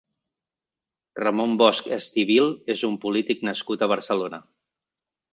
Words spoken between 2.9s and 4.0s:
polític nascut a